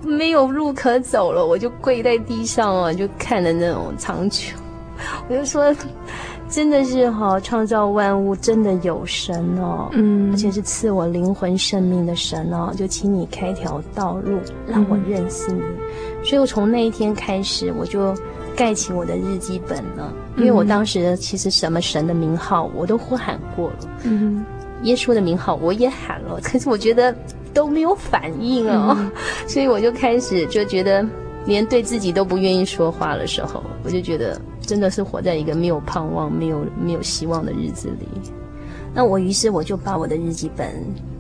[0.03, 4.53] 没有路可走了，我就跪在地上啊，就看着那种苍穹，
[5.29, 5.75] 我就说，
[6.49, 15.61] 真的是哈，创造万物真的有神哦，嗯，而且是赐我灵魂生命的神哦，就请你开条道路，让我认识你。
[16.23, 18.15] 所以我从那一天开始，我就
[18.57, 20.12] 盖起我的日记本了。
[20.37, 24.45] 因为我当时其实什么神的名号我都呼喊过了，嗯，
[24.83, 27.14] 耶稣的名号我也喊了， 可是我觉得
[27.55, 28.95] 都没有反应哦。
[28.99, 29.11] 嗯、
[29.49, 31.07] 所以我就开始就觉得，
[31.47, 38.07] 连对自己都不愿意说话的时候，我就觉得真的是活在一个没有盼望、没有没有希望的日子里。
[38.92, 40.75] 那我于是我就把我的日记本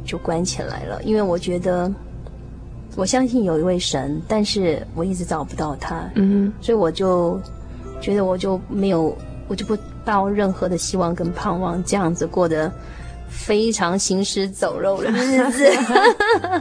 [0.04, 1.90] 就关起来了，因为我觉得。
[2.96, 7.38] 我相信有一位神，但是我一直找不到他，嗯，所以我就
[8.00, 9.16] 觉得我就没有，
[9.48, 12.72] 我就不抱任何的希望跟盼望，这样子过得
[13.28, 15.70] 非常行尸走肉的日子。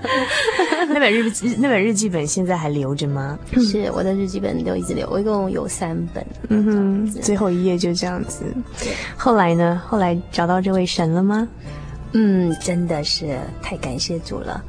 [0.90, 3.40] 那本日记，那本日记本现在还留着吗？
[3.56, 6.26] 是，我的日记本都一直留，我一共有三本。
[6.50, 8.44] 嗯哼，最后一页就这样子。
[9.16, 9.82] 后来呢？
[9.88, 11.48] 后来找到这位神了吗？
[12.12, 14.62] 嗯，真的是太感谢主了。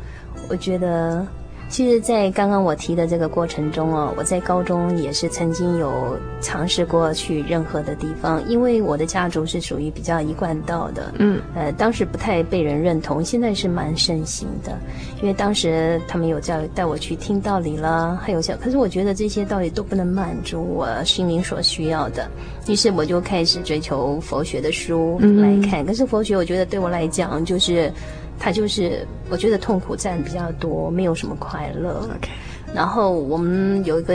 [0.49, 1.27] 我觉得。
[1.69, 14.79] 其实，在刚刚我提的这个过程中哦，我在高中也是曾经有尝试过去任何的地方，因为我的家族是属于比较一贯道的，嗯，呃，当时不太被人认同，现在是蛮盛行的，
[15.21, 22.31] 因为当时他们有叫带我去听道理啦，还有像，可是我觉得这些道理都不能满足我心灵所需要的，
[22.69, 27.93] 于是我就开始追求佛学的书来看，嗯，可是佛学我觉得对我来讲就是。
[28.38, 32.09] 他就是，我觉得痛苦占比较多，没有什么快乐。
[32.16, 32.31] OK，
[32.75, 34.14] 然后我们有一个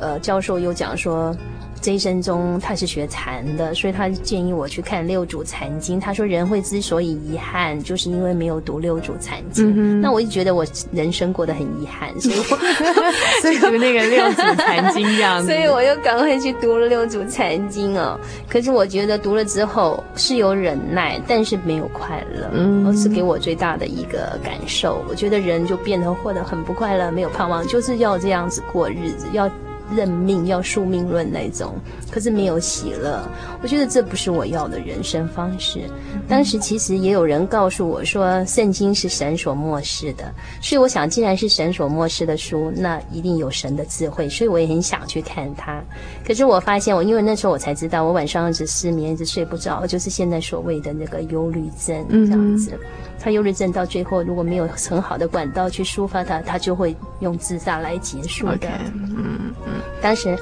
[0.00, 1.34] 呃教授又讲说。
[1.82, 5.98] 这一生中，他是学禅的，所以他建议我去看《六祖禅经》。
[6.02, 10.00] 他说，人会之所以遗憾，就是因为没有读《六祖禅经》嗯。
[10.00, 12.58] 那我就觉得我人生过得很遗憾，所以我
[13.40, 15.46] 所以读那个《六祖禅经》这样子。
[15.48, 18.20] 所以我又赶快去读了《六祖禅经》哦。
[18.46, 22.50] 可是我觉得读了之后是有忍耐，但是没有快乐。
[22.52, 25.02] 嗯，是给我最大的一个感受。
[25.08, 29.50] 我觉得人就变得活得很不快乐，没有盼望，就是要这样子过日子，要。
[29.94, 31.74] 认命要宿命论那种，
[32.10, 33.22] 可是没有喜乐。
[33.62, 35.80] 我觉得这不是我要的人生方式。
[36.28, 45.82] 当时其实也有人告诉我说，圣经是神所默示的，所以我想，既然是神所默示的书，那一定有神的智慧，所以我也很想去看它。
[46.26, 52.78] 可是我发现，我因为那时候我才知道，我晚上一直失眠，一直睡不着，就是现在所谓的那个忧虑症这样子。
[53.20, 58.56] 他忧郁症到最后，如果没有很好的管道去抒发他，他就会用自杀来结束的。
[58.56, 58.70] Okay.
[58.94, 60.36] 嗯嗯，当时。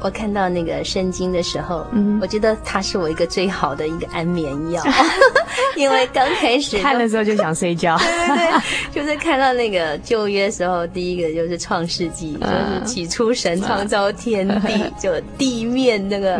[0.00, 4.82] 我看到那个圣经的时候，嗯，我觉得它是我一个最好的一个安眠药，
[5.76, 8.60] 因为刚开始看的时候就想睡觉， 对对对，
[8.92, 16.38] 就是看到那个旧约时候，第一个就是创世纪，就是起初神创造天地， 就地面那个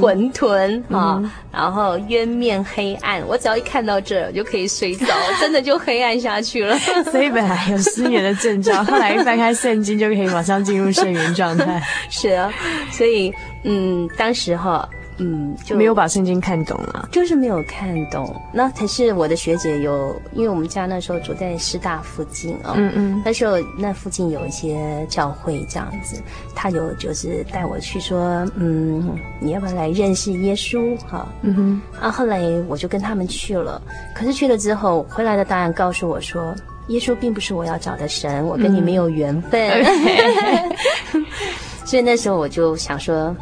[0.00, 5.06] 混沌啊，然后渊面黑暗，我只要一看到这，我就可以睡着，
[5.40, 6.78] 真的就黑暗下去了。
[7.10, 11.82] 所以本来有失眠的症状，后来一翻开圣经就可以马上进入睡眠状态。
[12.08, 12.50] 是啊。
[12.96, 13.32] 所以，
[13.64, 18.40] 嗯，当时哈，嗯，就没有把圣经看懂了，就是没有看懂。
[18.52, 26.20] 那可是我的学姐有，因为我们家那时候住在师大附近哦，嗯嗯，那时候那附近有一些教会这样子，
[26.54, 30.96] 她有就是带我去说，嗯，你要不要来认识耶稣？
[31.06, 31.82] 哈，嗯哼。
[32.00, 33.80] 啊，后来我就跟他们去了，
[34.14, 36.54] 可是去了之后回来的答案告诉我说，
[36.88, 39.70] 耶稣并不是我要找的神，我跟你没有缘分。
[41.14, 41.24] 嗯
[41.84, 43.34] 所以那时候我就想说，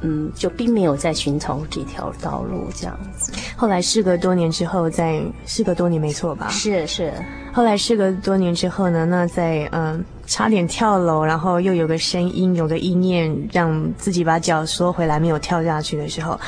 [0.00, 3.32] 嗯，就并没有在寻找这条道路这样子。
[3.56, 6.48] 后来事隔多年之后，在事隔多年没错吧？
[6.50, 7.12] 是是。
[7.52, 16.38] 后来事隔多年之后呢，那在嗯差点跳楼，然后又有个声音，有个意念，让自己把脚缩回来，没有跳下去的时候，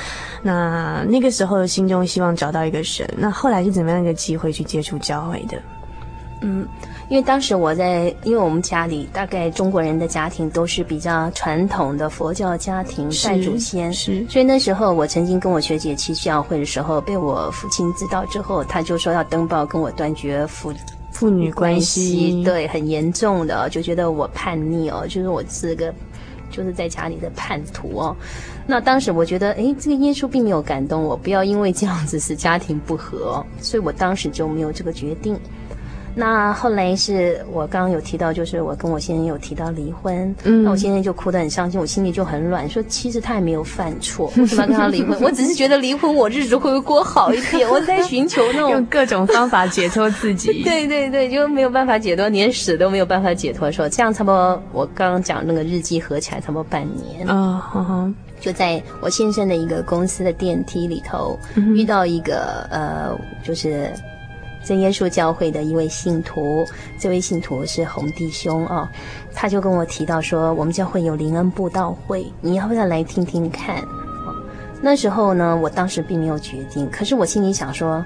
[0.42, 3.08] 那那个时候心中希望找到一个神。
[3.16, 5.56] 那后来是怎么样一个机会去接触教会的？
[6.42, 6.66] 嗯。
[7.08, 20.72] 因为当时我在，因为我们家里大概中国人的家庭都是比较传统的佛教家庭，拜祖先，是，所以那时候我曾经跟我学姐去教会的时候，被我父亲知道之后，他就说要登报跟我断绝父
[21.12, 25.94] 父女关系，对，很严重的，就觉得我叛逆哦，就是我是个
[26.50, 28.16] 就是在家里的叛徒哦。
[28.66, 35.38] 那当时我觉得，诶，这个耶稣并没有感动我，不要因为这样子使家庭不和，所以我当时就没有这个决定。
[36.18, 45.14] 那后来是我刚刚有提到，就是我跟我先生有提到离婚，嗯，那我先生就哭得很伤心，我心里就很软，说其实他也没有犯错， 为什么要跟他离婚？
[45.20, 47.68] 我只是觉得离婚我日子会不会过好一点？
[47.70, 50.62] 我在寻求那种用各种方法解脱自己。
[50.62, 53.70] 对对对，就没有办法解脱，连死都没有办法解脱。
[53.70, 63.92] 说这样差不多，我刚刚讲那个日记合起来差不多半年啊，就在我先生的一个公司的电梯里头、嗯、遇到一个呃，就是。
[64.66, 66.66] 在耶稣教会的一位信徒，
[66.98, 68.88] 这位信徒是洪弟兄啊、哦，
[69.32, 73.80] 他就跟我提到说，我们教会有灵恩布道会，你要不要来听听看？
[74.82, 78.04] 那时候呢，我当时并没有决定，可是我心里想说，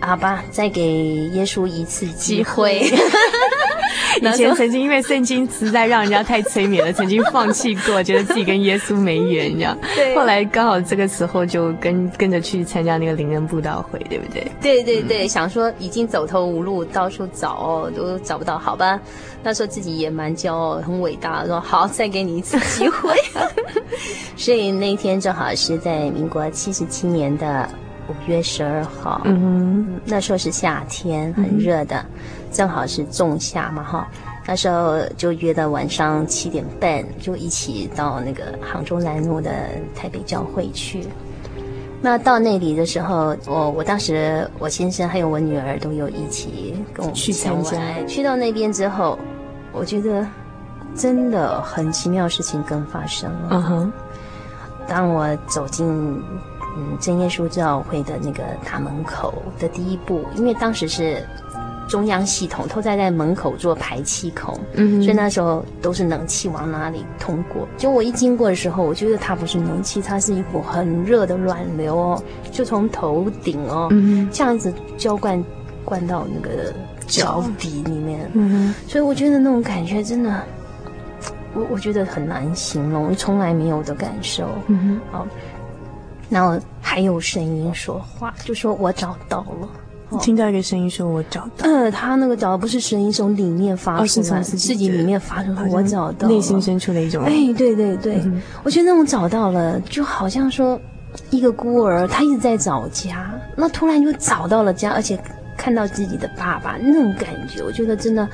[0.00, 0.82] 好吧，再给
[1.28, 2.82] 耶稣一次机会。
[4.22, 9.76] 以前曾经因为圣经实在让人家太催眠了，曾经放弃过，觉得自己跟耶稣没缘，这样。
[9.94, 10.14] 对。
[10.14, 14.46] 后来刚好这个时候就跟跟着去参加那个灵恩布道会，对不对？
[14.60, 19.00] 对对对，嗯、想说已经走投无路，到处找哦，都找不到，好吧？
[19.42, 23.14] 那时候自己也蛮骄傲，很伟大，说好，再给你一次机会。
[24.36, 27.68] 所以那天正好是在民国七十七年的
[28.08, 31.96] 五月十二号，嗯哼，那时候是夏天，很热的。
[31.98, 32.10] 嗯
[32.54, 34.08] 正好是仲夏嘛，哈，
[34.46, 39.50] 那时候就约到晚上七点半，就一起到那个杭州南路的
[39.92, 41.04] 台北教会去。
[42.00, 47.76] 那到那里的时候，我我当时我先生还有我女儿都有一起跟我去参加。
[48.06, 49.18] 去到那边之后，
[49.72, 50.24] 我觉得
[50.94, 53.48] 真的很奇妙的事情更发生了。
[53.50, 53.92] 嗯哼，
[54.86, 55.86] 当我走进
[56.76, 61.26] 嗯真耶稣教会的那个大门口的第一步，因为当时是。
[61.88, 67.68] 中央系统都在在门口做排气孔，嗯，所以那时候都是冷气往哪里通过。
[67.76, 75.42] 就我一经过的时候，我觉得它不是冷气，它是一股很热的暖流哦，就从头顶哦，嗯，这样子浇灌
[75.84, 76.72] 灌到那个
[77.06, 78.30] 脚底里面。
[78.32, 80.42] 嗯，所以我觉得那种感觉真的，
[81.54, 84.48] 我我觉得很难形容，从来没有的感受。
[84.68, 85.26] 嗯哼，好，
[86.30, 89.68] 然后还有声音说话，就说我找到了。
[90.18, 95.62] 听到一个声音说：“我找到。”嗯，他那个找到不是声音，从里面发出来，哦、是从自己，自己里面发出来。
[95.70, 97.24] 我找到，内心深处的一种。
[97.24, 100.80] 哎，对对对，嗯、我觉得那种找到了，就好像说
[101.30, 105.18] 一个孤儿，他一直在找家，那突然就找到了家，而且
[105.56, 108.28] 看到自己的爸爸，那种感觉，我觉得真的。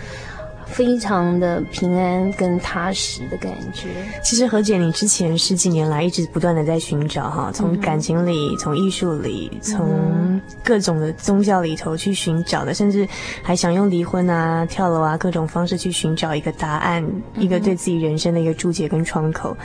[0.70, 3.88] 非常的平安跟踏实的感觉。
[4.22, 13.06] 其实何姐，你之前十几年来一直不断的在寻找哈，从感情里，从艺术里，从各种的宗教里头去寻找的，甚至
[13.42, 17.04] 还想用离婚啊、跳楼啊各种方式去寻找一个答案，
[17.36, 19.56] 一个对自己人生的一个注解跟窗口。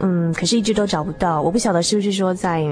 [0.00, 1.42] 嗯，可是一直都找不到。
[1.42, 2.64] 我不晓得是不是说在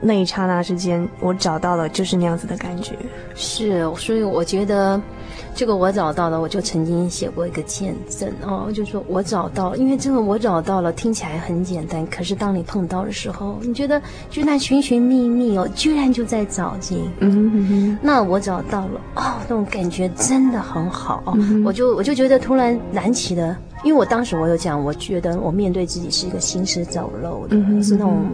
[0.00, 2.94] 那一刹那之间，我找到了，就是那样子的感觉。
[3.34, 5.00] 是，所以我觉得。
[5.56, 28.26] 这个我找到了，我就曾经写过一个见证哦，就说我找到了，因为这个我找到了听起来很简单，可是当你碰到的时候，你觉得居然寻寻觅觅哦，居然就在找寻，嗯哼嗯哼，那我找到了哦，那种感觉真的很好，哦嗯、我就我就觉得突然燃起了，因为我当时我有讲，我觉得我面对自己是一个行尸走肉的，嗯、是那种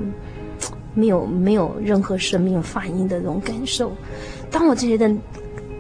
[0.92, 3.92] 没有没有任何生命反应的那种感受，
[4.50, 5.16] 当我这些人。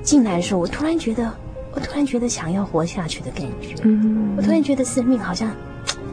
[0.02, 1.32] 进来的时候，我突然觉得，
[1.74, 3.74] 我突然觉得想要活下去的感觉。
[3.84, 5.50] 嗯，我突然觉得生命好像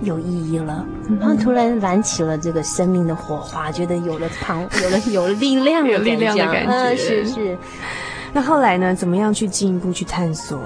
[0.04, 6.72] 有意义了，嗯、然后突然燃起了这个生命的火花，觉得有了旁，有了有了力量，有力量的感觉。
[6.72, 7.58] 嗯、是是。
[8.32, 8.94] 那后来呢？
[8.94, 10.60] 怎么样去进一步去探索？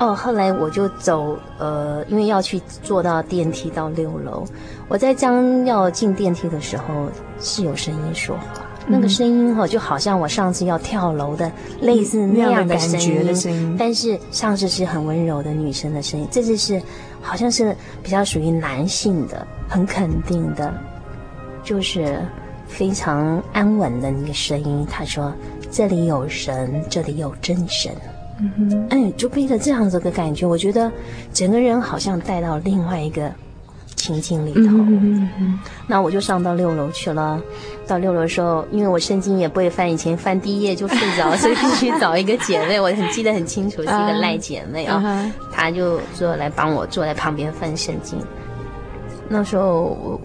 [0.00, 4.44] 哦，后来我就走，呃，因为要去坐到电梯到六楼，
[4.88, 7.08] 我在将要进电梯的时候，
[7.38, 8.64] 是有声音说话。
[8.86, 16.82] 那个声音哈，就好像我上次要跳楼的类似那样的声音，的声音，但是上次是很温柔的女生的声音，这次是
[17.20, 20.72] 好像是比较属于男性的，很肯定的，
[21.62, 22.18] 就是
[22.66, 24.86] 非常安稳的那个声音。
[24.90, 25.32] 他说
[25.70, 27.92] ：“这里有神，这里有真神。”
[28.40, 30.90] 嗯哼，哎，就背着这样子的感觉，我觉得
[31.32, 33.32] 整个人好像带到另外一个。
[34.02, 37.40] 情境里头，嗯嗯、那我就上到六楼去了。
[37.86, 42.80] 到六楼的时候，因为我圣经也不会翻，以前翻第一页就睡着，所以必须找一个姐妹。
[42.80, 48.18] 我很记得很清楚，是一个赖姐妹啊、哦，她就说来帮我坐在旁边翻圣经。
[49.28, 50.20] 那时候我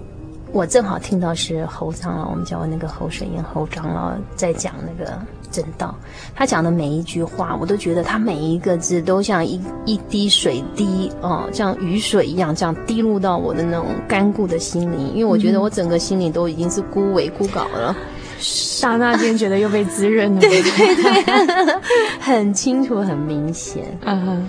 [0.52, 5.18] 我正好听到是侯长老，我们叫我那个侯水燕侯长老在讲那个。
[5.50, 5.96] 正道，
[6.36, 15.14] 他讲的每一句话，我都觉得他每一个字都像一一滴水滴哦，像雨水一样，这样滴入到我的那种干枯的心灵。
[15.14, 17.96] 因为我觉得我整个心里都已经是枯萎枯槁了，
[18.40, 20.42] 刹那间觉得又被滋润了。
[20.42, 21.76] 对对对，
[22.20, 23.98] 很清楚，很明显。
[24.04, 24.48] 嗯哼，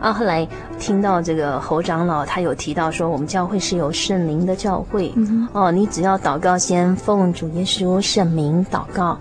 [0.00, 0.46] 啊，后来
[0.78, 5.12] 听到这个侯长老，他有提到说，我们教会是有圣灵的教会。
[5.16, 9.18] 嗯、哦，你只要祷告，先奉主耶稣圣名祷告。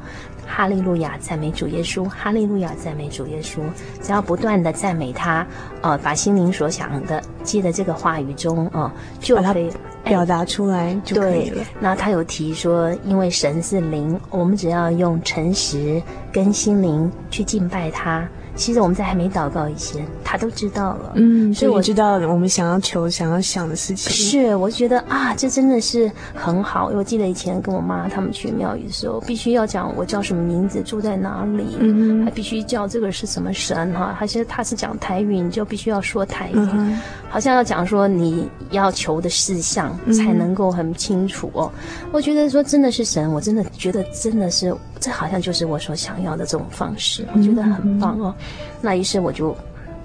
[0.52, 2.04] 哈利路亚，赞美主耶稣！
[2.10, 3.60] 哈利路亚，赞美主耶稣！
[4.02, 5.46] 只要不断的赞美他，
[5.82, 9.70] 呃，把心灵所想的记在这个话语中，哦、呃，就可以
[10.04, 11.64] 表达出来就可以了。
[11.80, 16.02] 那他有提说，因为神是灵，我们只要用诚实
[16.34, 18.28] 跟心灵去敬拜他。
[18.56, 21.14] 其实我们在还没祷告以前，他都知道了。
[21.16, 24.12] 嗯，所以我知道我们想要求、想要想的事情。
[24.12, 26.90] 是，我觉得啊，这真的是很好。
[26.90, 34.18] 因为我记得以前跟我妈他们去庙宇的时候，必须要讲我叫什么名字，住在哪里，嗯，还必须叫这个是什么神哈。
[34.20, 41.72] 而且他是讲台语，你就必须要说台语，嗯、好像要讲说你要求的事项才能够很清楚哦。
[42.04, 44.76] 嗯、我觉得说真的是神，我真的觉得真的是。
[45.00, 48.36] 这好像就是我所想要的这种方式，我觉得很棒哦。
[48.82, 49.56] 那于是我就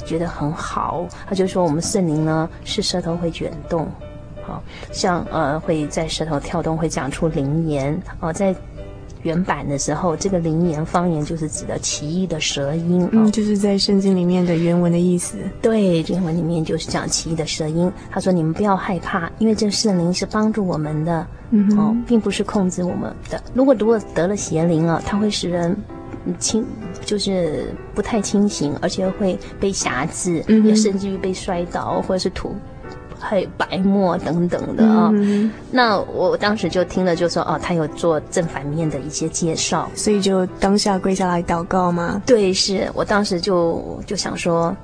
[0.05, 3.89] 觉得很好，他就说我们圣灵呢是舌头会卷动，
[4.47, 8.55] 好像呃会在舌头跳动，会讲出灵言哦，在。
[9.25, 15.37] 原版的时候，这个灵言方言就是指的奇异的舌音，嗯，就是在圣经里面的原文的意思。
[15.61, 17.91] 对，原文里面就是讲奇异的舌音。
[18.11, 23.43] 他说：“你们不要害怕，因为这圣灵是帮助我们的，嗯哼，哦，并不是控制我们的。
[23.55, 25.77] 如果如果得了邪灵啊，它会使人
[26.39, 26.65] 清，
[27.05, 32.55] 就是不太清醒，而且会被挟制，嗯，也甚至于被摔倒或者是吐。”
[33.25, 42.23] 还有白沫等等的啊，嗯、那我当时就听了，就说哦，他有做正反面的一些介绍，所以就当下跪下来祷告吗？
[42.27, 44.77] 对，是我当时就就想说，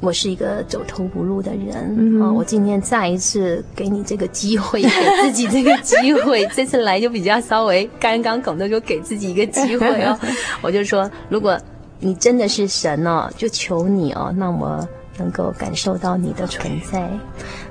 [0.00, 4.88] 我是一个走投无路的人啊、嗯哦，我今天再一次给你这个机会，给
[5.22, 10.18] 自己这个机会， 这次来就比较稍微刚刚拱的，就给自己一个机会哦，
[10.62, 11.58] 我就说如果。
[12.02, 17.08] 你真的是神哦，就求你哦，那我能够感受到你的存在。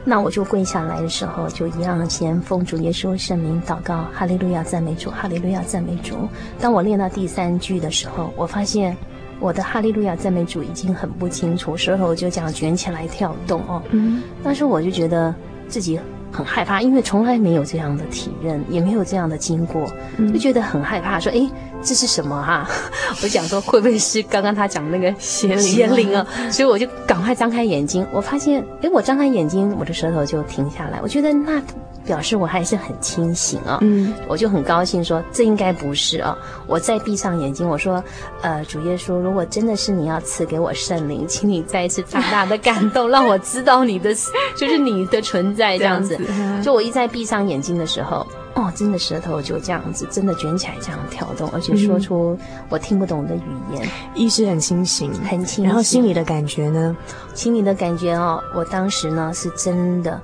[0.04, 6.28] 那我就跪下来的时候，就一样先奉主耶稣圣名祷告，哈利路亚赞美主，哈利路亚赞美主。
[6.60, 8.96] 当我练到第三句的时候，我发现
[9.40, 13.82] 我的哈利路亚赞美主已经很不清楚，舌头就这样卷起来跳动哦。
[13.92, 15.34] 嗯，当时我就觉得
[15.68, 16.00] 自己。
[16.32, 19.88] 很害怕，因为从来没有这样的体验，也没有这样的经过，
[20.34, 21.20] 就觉得很害怕。
[21.20, 21.50] 说：“哎，
[21.82, 22.70] 这是什么哈、啊？”
[23.24, 25.60] 我想说会不会是刚刚他讲的那个邪灵？
[25.60, 26.26] 邪灵啊！
[26.52, 31.00] 所以我就赶快张开眼睛，我发现，哎，我张开眼睛，我的舌头就停下来。
[31.02, 31.62] 我觉得那。
[32.10, 36.36] 表示我还是很清醒啊，嗯，我就很高兴说，这应该不是啊。
[36.66, 38.04] 我再闭上眼睛，我说，
[38.42, 44.12] 呃，主耶稣，如果真的是你要赐给我圣灵，请你再一次大大的感动，让我知道你的
[44.58, 46.18] 就是你的存在这样子。
[46.18, 52.36] 这样子就我一再闭上眼睛的时候，哦，真的舌头就这样子，真的卷起来这样跳动，而且说出
[52.70, 55.66] 我听不懂的语言，意识很清醒，很清醒。
[55.66, 56.98] 然后心里的感觉呢？
[57.36, 60.20] 心里的感觉哦，我当时呢是真的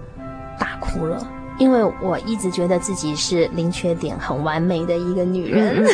[0.57, 1.27] 大哭了。
[1.57, 5.85] 因为我一直觉得自己是零缺点、很完美的一个女人，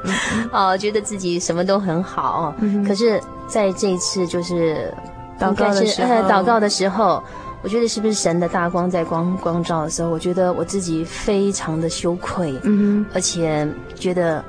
[0.52, 2.54] 哦，觉得自己什么都很好。
[2.60, 4.92] 嗯、可是在这一次就是
[5.38, 7.22] 祷告的时候，呃，祷告的时候，
[7.62, 14.44] 我觉得是不是神的大光在光光照的时候，我觉得我自己非常的羞愧，嗯，而且觉得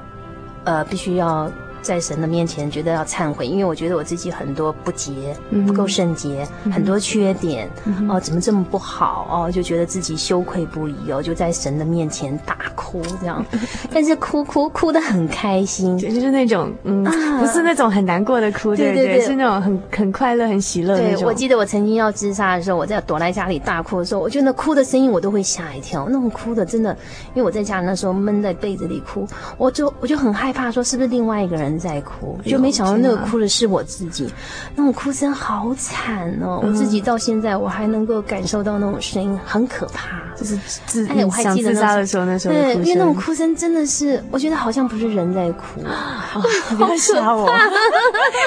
[0.63, 1.51] 呃必须要。
[1.81, 9.51] 在神的面前，觉得要忏悔，因为我觉得我自己很多不洁，不够圣洁，嗯、很多缺点，嗯、哦，怎么这么不好哦？
[9.51, 13.43] 就觉得自己羞愧不已哦，就在神的面前大哭这样，
[13.91, 21.15] 但是哭哭哭的很开心，就是那种嗯、啊，不是那种很难过的哭，对对对，是那种很很快乐、很喜乐的。
[21.15, 26.95] 对，我记得我曾经要自杀的时候，我在躲在家里大哭的时候，我觉得那哭的声音我都会吓一跳，那种哭的真的，
[27.33, 29.27] 因为我在家里那时候闷在被子里哭，
[29.57, 34.31] 我就我就很害怕，说是不是另外一个人在哭，就没想到那个哭的是我自己，
[34.75, 36.61] 那种哭声好惨哦！
[36.63, 40.21] 我自己到现在我还能够感受到那种声音，很可怕。
[40.33, 40.57] 就是
[40.87, 46.41] 自哎，我还记得那时候，那时候对，因为那种哭声真的是，我觉得好像不是人在哭，哦、
[46.75, 47.45] 不要吓我，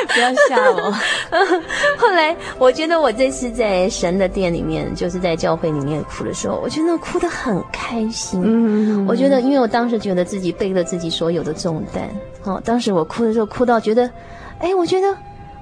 [0.08, 0.90] 不要吓我。
[1.98, 8.42] 后来我觉得我这次在神的殿里面，就是在教会里面哭的时候，我觉得那哭得很开心。
[8.42, 12.08] 嗯，我觉得，因为我当时觉得自己背了自己所有的重担。
[12.44, 14.10] 哦，当时我哭的时候，哭到觉得，
[14.58, 15.06] 哎，我觉得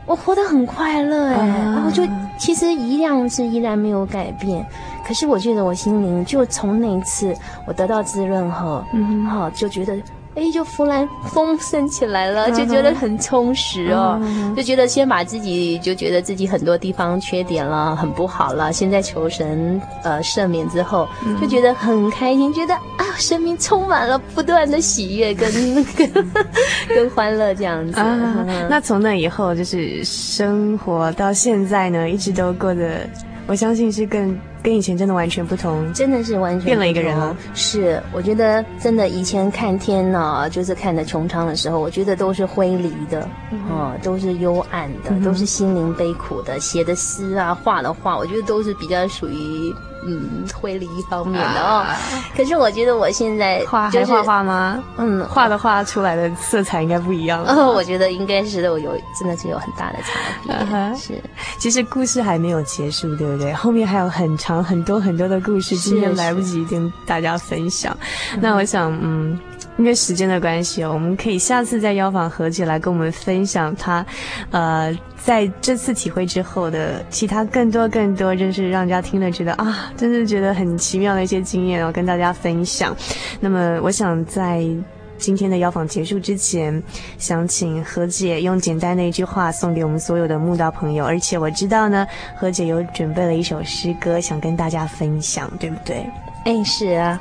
[0.07, 2.03] 我活得很快乐，哎，然后就
[2.39, 4.65] 其实一样是依然没有改变，
[5.07, 7.35] 可是我觉得我心灵就从那一次
[7.67, 9.97] 我得到滋润后，嗯，好，就觉得。
[10.35, 14.19] 哎，就忽然丰盛起来了，就觉得很充实哦，
[14.57, 21.07] 就觉得先把自己就觉得自己很多地方缺点了，很不好了，现在求神呃赦免之后，
[21.41, 26.25] 就觉得很开心，觉得啊，生命充满了不断的喜悦跟 那个
[26.89, 28.01] 跟欢乐这样子。
[28.01, 33.07] 啊，那从那以后，就是生活到现在呢，一直都过得，
[33.47, 34.35] 我相信是更。
[34.63, 37.37] 跟以前真的完全不同，真的是完全变了一个人了。
[37.55, 46.61] 是，我觉得真的以前看天呢，就是看的穹苍的时候，我觉得都是灰离的，嗯、哦，都是幽暗的，嗯、都是心灵悲苦的。
[46.61, 49.75] 写的诗啊，画的画，我觉得都是比较属于。
[50.05, 51.87] 嗯，会理一方面的哦。
[52.37, 54.83] 可是我觉得我现在画还画画吗？
[54.97, 57.55] 嗯，画的画出来的色彩应该不一样了。
[57.55, 60.77] 哦，我觉得应该是有有，真的是有很大的差别。
[60.77, 60.99] Uh.
[60.99, 61.23] 是，
[61.57, 63.53] 其实故事还没有结束，对不对？
[63.53, 67.97] 后面还有很长很多很多的故事，今天来不及跟大家分享。
[68.41, 69.39] 那我想，嗯。
[69.79, 74.05] 因为时间的关系哦，我们可以下次再邀访何姐来跟我们分享她，
[74.51, 82.95] 呃，在这次体会之后的其他更多更多，就是让人家听了觉得啊，真是觉得很奇妙的一些经验哦，跟大家分享。
[83.41, 84.63] 那么，我想在
[85.23, 86.83] 今天的邀访结束之前，
[87.17, 92.05] 想请何姐用简单的一句话送给我们所有的慕道朋友，而且我知道呢，
[92.37, 96.05] 何姐有准备了一首诗歌想跟大家分享，对不对？
[96.45, 97.21] 哎，是啊。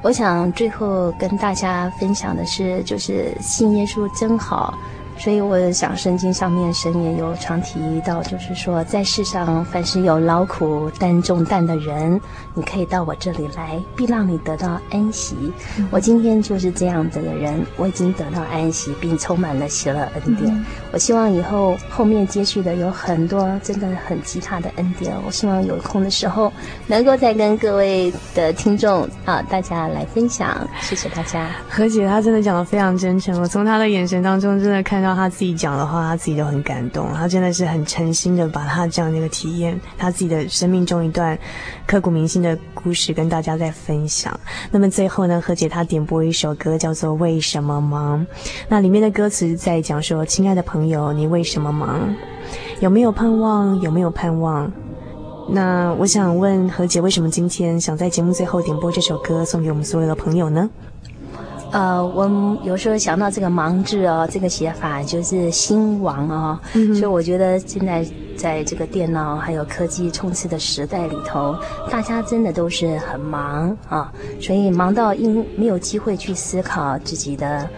[0.00, 4.72] 我想最后跟大家分享的是，就是信耶稣真好。
[5.18, 12.20] 所以我想，圣经上面神也有常提到，就是说，在世上凡是有劳苦担重担的人，
[12.54, 15.52] 你可以到我这里来，必让你得到安息。
[15.76, 20.64] 嗯、我今天就是这样子的人，我已经得到安息，并充满了喜乐恩典、嗯。
[20.92, 25.12] 我希望以后后面接续的有很多真的很极大的恩典。
[25.26, 26.52] 我希望有空的时候
[26.86, 30.56] 能够再跟各位的听众啊大家来分享。
[30.80, 31.50] 谢谢大家。
[31.68, 35.07] 何姐她真的讲的非常真诚，我从她的眼神当中真的看到。
[35.08, 37.12] 到他自己讲的话，他自己都很感动。
[37.14, 41.38] 他真的是很诚心的把他这样的一个体验，他自己的生命中一段
[41.86, 44.38] 刻骨铭心的故事跟大家在分享。
[44.70, 48.20] 那么最后呢，何姐她点播一首歌叫做《为什么忙》，
[48.68, 52.14] 那里面的歌词在讲说：“亲爱的朋友，你为什么忙？
[52.80, 53.80] 有没有盼望？
[53.80, 54.70] 有没有盼望？”
[55.50, 60.68] 那我想问何姐，为什么今天想在节目最后点播这首歌送给我们所有的朋友呢？
[61.70, 68.04] 呃，我们有时候想到这个“忙”字哦，这个写法就是兴亡哦，嗯、所以我觉得现在
[68.36, 71.54] 在这个电脑还有科技充斥的时代里头，
[71.90, 74.10] 大家真的都是很忙啊，
[74.40, 77.68] 所以忙到因没有机会去思考自己的。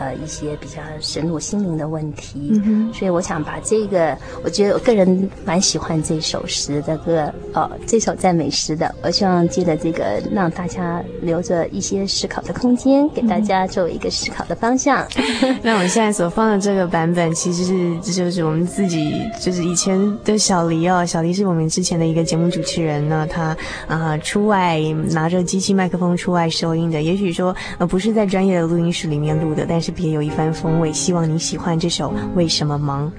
[0.00, 15.06] 呃，一些比较深入心灵的问题，嗯、所以我想把这个，我觉得我个人蛮喜欢这首诗的歌，哦，这首赞美诗的，我希望借着这个，让大家留着一些思考的空间，给大家作为一个思考的方向。
[15.16, 23.54] 嗯、 那我们现在所放的这个版本，其实是这就是我们自己，就是以前的小黎哦，小黎是我们之前的一个节目主持人呢，他
[23.86, 24.80] 啊、呃、出外
[25.10, 29.89] 拿着机器麦克风出外收音的，也许说呃不是在专业的录音室里面录的，但是。
[29.90, 33.10] 别有一番风味，希望你喜欢这首《为什么忙》。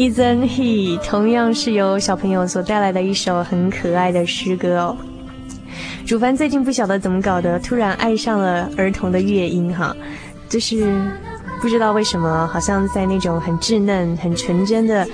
[0.00, 4.96] Isn't he 同样是由小朋友所带来的一首很可爱的诗歌哦。
[6.06, 9.94] 主凡最近不晓得怎么搞的，突然爱上了儿童的乐音哈，
[10.48, 11.06] 就是
[11.60, 15.06] 不知道为什么，好像在那种很稚嫩、很纯真的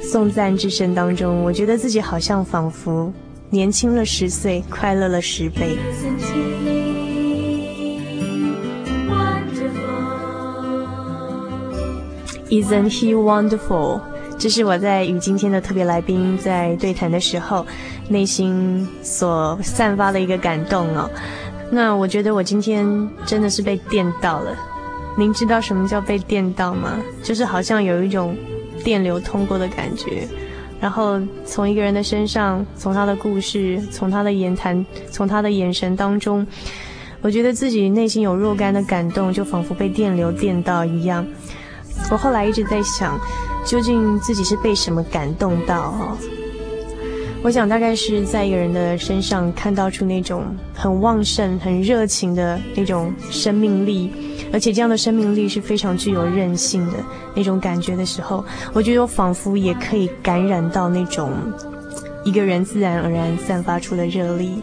[0.00, 3.12] 颂赞之声当中，我觉得自己好像仿佛
[3.50, 5.78] 年轻了十岁，快乐了十倍。
[12.50, 14.00] Isn't he wonderful？
[14.38, 17.66] 这是我在与今天的特别来宾在对谈的时候，
[18.08, 21.10] 内心所散发的一个感动哦。
[21.70, 24.56] 那我觉得我今天真的是被电到了。
[25.18, 26.98] 您知道什么叫被电到吗？
[27.22, 28.34] 就是好像有一种
[28.84, 30.26] 电流通过的感觉，
[30.80, 36.46] 然后从一个人的身上，从他的故事，从他的言谈，从他的眼神当中，
[37.20, 41.26] 我觉得自己内心有若干的感动，就仿佛被电流电到一样。
[42.10, 43.18] 我后来一直在想，
[43.66, 46.18] 究竟自己是被什么感动到哦？
[47.40, 50.42] 我想大概是在一个人的身上看到出那种
[50.74, 54.10] 很旺盛、很热情的那种生命力，
[54.52, 56.94] 而且这样的生命力是非常具有韧性的
[57.36, 61.30] 那种感觉的时候，我觉得我仿佛也可以感染到那种
[62.24, 64.60] 一个人自然而然散发出的热力。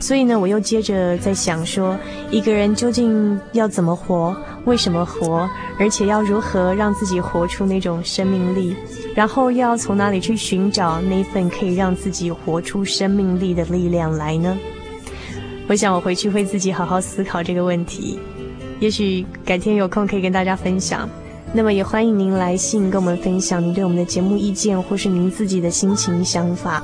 [0.00, 1.96] 所以呢，我又接着在想说，
[2.30, 4.36] 一个人究竟要怎么活？
[4.64, 5.48] 为什么活？
[5.78, 8.74] 而且要如何让自己活出那种生命力？
[9.14, 14.56] 然后又要从哪里去寻找那份可以让自己活出生命力的力量来呢？
[15.68, 18.18] 我想我回去会自己好好思考这个问题。
[18.80, 21.08] 也许改天有空可以跟大家分享。
[21.52, 26.82] 那么也欢迎您来信跟我们分享您对我们的节目意见，或是您自己的心情想法。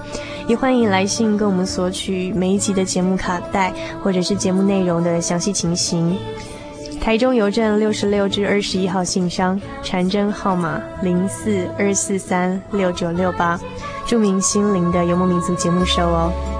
[0.49, 6.17] 也欢迎来信跟我们索取每一集的节目卡带，或者是节目内容的详细情形。
[7.01, 13.61] 台中邮政六十六至二十一号信箱，传真号码零四二四三六九六八，
[14.07, 16.54] 著名心灵的游牧民族节目收哦。